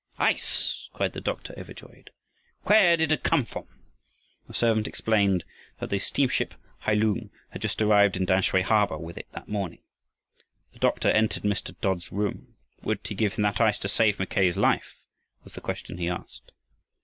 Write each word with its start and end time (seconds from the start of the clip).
"Ice!" 0.17 0.89
cried 0.93 1.13
the 1.13 1.21
doctor, 1.21 1.53
overjoyed. 1.59 2.09
"Where 2.63 2.97
did 2.97 3.11
it 3.11 3.21
come 3.21 3.45
from?" 3.45 3.67
The 4.47 4.53
servant 4.55 4.87
explained 4.87 5.43
that 5.77 5.91
the 5.91 5.99
steamship 5.99 6.55
Hailoong 6.87 7.29
had 7.51 7.61
just 7.61 7.79
arrived 7.83 8.17
in 8.17 8.25
Tamsui 8.25 8.63
harbor 8.63 8.97
with 8.97 9.19
it 9.19 9.31
that 9.33 9.47
morning. 9.47 9.83
The 10.73 10.79
doctor 10.79 11.09
entered 11.11 11.43
Mr. 11.43 11.75
Dodd's 11.81 12.11
room. 12.11 12.55
Would 12.81 13.01
he 13.05 13.13
give 13.13 13.35
him 13.35 13.43
that 13.43 13.61
ice 13.61 13.77
to 13.77 13.87
save 13.87 14.17
Mackay's 14.17 14.57
life? 14.57 14.95
was 15.43 15.53
the 15.53 15.61
question 15.61 15.99
he 15.99 16.09
asked. 16.09 16.51